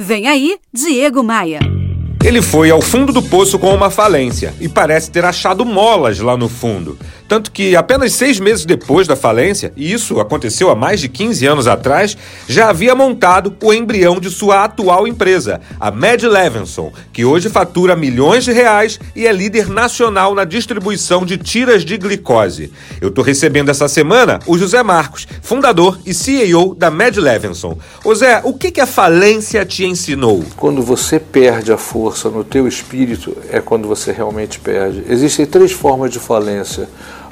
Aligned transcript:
Vem 0.00 0.28
aí, 0.28 0.56
Diego 0.72 1.24
Maia. 1.24 1.77
Ele 2.24 2.42
foi 2.42 2.68
ao 2.68 2.82
fundo 2.82 3.12
do 3.12 3.22
poço 3.22 3.58
com 3.60 3.72
uma 3.72 3.90
falência 3.90 4.52
e 4.60 4.68
parece 4.68 5.10
ter 5.10 5.24
achado 5.24 5.64
molas 5.64 6.18
lá 6.18 6.36
no 6.36 6.48
fundo. 6.48 6.98
Tanto 7.28 7.52
que 7.52 7.76
apenas 7.76 8.14
seis 8.14 8.40
meses 8.40 8.64
depois 8.64 9.06
da 9.06 9.14
falência, 9.14 9.72
e 9.76 9.92
isso 9.92 10.18
aconteceu 10.18 10.70
há 10.70 10.74
mais 10.74 10.98
de 10.98 11.08
15 11.08 11.46
anos 11.46 11.66
atrás, 11.66 12.16
já 12.48 12.70
havia 12.70 12.94
montado 12.94 13.54
o 13.62 13.72
embrião 13.72 14.18
de 14.18 14.30
sua 14.30 14.64
atual 14.64 15.06
empresa, 15.06 15.60
a 15.78 15.90
Mad 15.90 16.22
Levinson, 16.22 16.90
que 17.12 17.26
hoje 17.26 17.50
fatura 17.50 17.94
milhões 17.94 18.44
de 18.44 18.52
reais 18.52 18.98
e 19.14 19.26
é 19.26 19.32
líder 19.32 19.68
nacional 19.68 20.34
na 20.34 20.44
distribuição 20.44 21.24
de 21.24 21.36
tiras 21.36 21.84
de 21.84 21.98
glicose. 21.98 22.72
Eu 23.00 23.10
estou 23.10 23.22
recebendo 23.22 23.70
essa 23.70 23.88
semana 23.88 24.40
o 24.46 24.58
José 24.58 24.82
Marcos, 24.82 25.28
fundador 25.42 25.98
e 26.06 26.14
CEO 26.14 26.74
da 26.74 26.90
Mad 26.90 27.16
Levinson. 27.16 27.78
Zé, 28.14 28.40
o 28.42 28.54
que 28.54 28.80
a 28.80 28.86
falência 28.86 29.66
te 29.66 29.84
ensinou? 29.84 30.42
Quando 30.56 30.82
você 30.82 31.20
perde 31.20 31.70
a 31.70 31.76
força 31.76 32.07
no 32.30 32.44
teu 32.44 32.66
espírito, 32.66 33.36
é 33.50 33.60
quando 33.60 33.88
você 33.88 34.12
realmente 34.12 34.58
perde. 34.58 35.04
Existem 35.08 35.46
três 35.46 35.72
formas 35.72 36.10
de 36.10 36.18
falência 36.18 36.88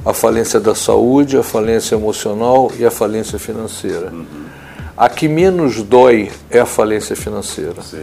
a 0.06 0.14
falência 0.14 0.60
da 0.60 0.72
saúde, 0.72 1.36
a 1.36 1.42
falência 1.42 1.96
emocional 1.96 2.70
e 2.78 2.86
a 2.86 2.92
falência 2.92 3.40
financeira. 3.40 4.12
Uhum. 4.12 4.24
A 4.96 5.08
que 5.08 5.26
menos 5.26 5.82
dói 5.82 6.30
é 6.48 6.60
a 6.60 6.64
falência 6.64 7.16
financeira. 7.16 7.82
Sim. 7.82 7.98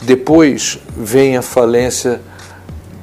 Depois 0.00 0.78
vem 0.96 1.36
a 1.36 1.42
falência 1.42 2.22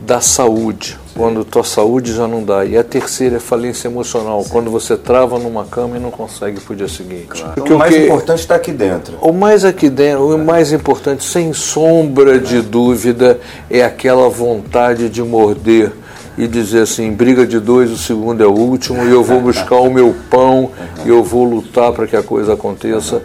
da 0.02 0.20
saúde. 0.20 1.00
Quando 1.16 1.46
tua 1.46 1.64
saúde 1.64 2.14
já 2.14 2.28
não 2.28 2.44
dá. 2.44 2.66
E 2.66 2.78
a 2.78 2.84
terceira 2.84 3.38
é 3.38 3.40
falência 3.40 3.88
emocional, 3.88 4.44
Sim. 4.44 4.50
quando 4.50 4.72
você 4.72 4.98
trava 4.98 5.38
numa 5.38 5.66
cama 5.66 5.98
e 5.98 6.00
não 6.00 6.12
consegue 6.12 6.60
para 6.60 6.74
o 6.74 6.76
dia 6.76 6.88
seguinte. 6.88 7.28
Claro. 7.30 7.54
Porque 7.54 7.74
o 7.74 7.78
mais 7.78 7.94
que, 7.94 8.04
importante 8.04 8.40
está 8.40 8.56
aqui 8.56 8.72
dentro. 8.72 9.18
O 9.22 9.32
mais 9.32 9.64
aqui 9.64 9.90
dentro, 9.90 10.32
é. 10.32 10.36
o 10.36 10.38
mais 10.40 10.72
importante, 10.72 11.24
sem 11.24 11.54
sombra 11.54 12.36
é. 12.36 12.40
de 12.40 12.62
dúvida, 12.62 13.40
é 13.70 13.84
aquela 13.84 14.28
vontade 14.30 15.10
de 15.10 15.22
morder 15.22 15.92
e 16.36 16.48
dizer 16.48 16.82
assim, 16.82 17.12
briga 17.12 17.46
de 17.46 17.60
dois, 17.60 17.92
o 17.92 17.98
segundo 17.98 18.42
é 18.42 18.48
o 18.48 18.54
último, 18.54 19.04
e 19.04 19.12
eu 19.12 19.24
vou 19.24 19.40
buscar 19.42 19.76
o 19.76 19.92
meu 19.92 20.16
pão, 20.32 20.72
e 21.06 21.10
eu 21.10 21.24
vou 21.24 21.44
lutar 21.44 21.92
para 21.94 22.08
que 22.08 22.16
a 22.16 22.24
coisa 22.24 22.54
aconteça. 22.54 23.22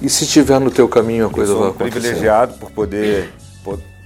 E 0.00 0.08
se 0.08 0.24
estiver 0.24 0.58
no 0.58 0.70
teu 0.70 0.88
caminho, 0.88 1.26
a 1.26 1.30
coisa 1.30 1.54
vai 1.54 1.68
acontecer. 1.68 2.00
privilegiado 2.00 2.54
por 2.54 2.70
poder 2.70 3.30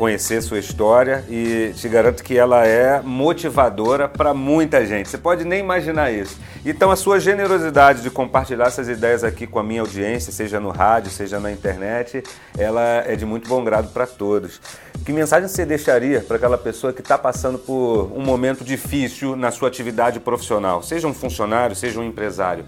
conhecer 0.02 0.42
sua 0.42 0.58
história 0.58 1.24
e 1.30 1.72
te 1.76 1.88
garanto 1.88 2.24
que 2.24 2.36
ela 2.36 2.66
é 2.66 3.00
motivadora 3.00 4.08
para 4.08 4.34
muita 4.34 4.84
gente. 4.84 5.08
Você 5.08 5.16
pode 5.16 5.44
nem 5.44 5.60
imaginar 5.60 6.10
isso. 6.10 6.40
Então, 6.66 6.90
a 6.90 6.96
sua 6.96 7.20
generosidade 7.20 8.02
de 8.02 8.10
compartilhar 8.10 8.66
essas 8.66 8.88
ideias 8.88 9.22
aqui 9.22 9.46
com 9.46 9.60
a 9.60 9.62
minha 9.62 9.80
audiência, 9.80 10.32
seja 10.32 10.58
no 10.58 10.70
rádio, 10.70 11.08
seja 11.08 11.38
na 11.38 11.52
internet, 11.52 12.20
ela 12.58 12.82
é 13.06 13.14
de 13.14 13.24
muito 13.24 13.48
bom 13.48 13.62
grado 13.62 13.92
para 13.92 14.04
todos. 14.04 14.60
Que 15.04 15.12
mensagem 15.12 15.48
você 15.48 15.64
deixaria 15.64 16.20
para 16.20 16.36
aquela 16.36 16.58
pessoa 16.58 16.92
que 16.92 17.00
está 17.00 17.16
passando 17.16 17.60
por 17.60 18.10
um 18.12 18.24
momento 18.24 18.64
difícil 18.64 19.36
na 19.36 19.52
sua 19.52 19.68
atividade 19.68 20.18
profissional? 20.18 20.82
Seja 20.82 21.06
um 21.06 21.14
funcionário, 21.14 21.76
seja 21.76 22.00
um 22.00 22.04
empresário. 22.04 22.64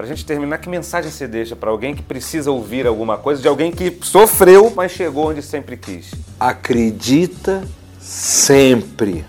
Para 0.00 0.06
a 0.06 0.08
gente 0.08 0.24
terminar, 0.24 0.56
que 0.56 0.66
mensagem 0.66 1.10
você 1.10 1.28
deixa 1.28 1.54
para 1.54 1.68
alguém 1.68 1.94
que 1.94 2.00
precisa 2.00 2.50
ouvir 2.50 2.86
alguma 2.86 3.18
coisa 3.18 3.42
de 3.42 3.46
alguém 3.46 3.70
que 3.70 3.98
sofreu, 4.00 4.72
mas 4.74 4.92
chegou 4.92 5.28
onde 5.28 5.42
sempre 5.42 5.76
quis? 5.76 6.14
Acredita 6.40 7.62
sempre. 8.00 9.26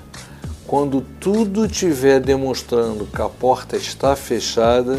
Quando 0.65 1.01
tudo 1.01 1.65
estiver 1.65 2.21
demonstrando 2.21 3.05
que 3.05 3.21
a 3.21 3.27
porta 3.27 3.75
está 3.75 4.15
fechada, 4.15 4.97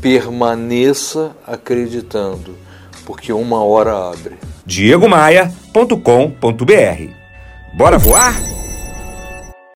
permaneça 0.00 1.32
acreditando, 1.44 2.56
porque 3.04 3.32
uma 3.32 3.64
hora 3.64 4.12
abre. 4.12 4.36
diegomaia.com.br 4.64 7.10
Bora 7.74 7.98
voar? 7.98 8.49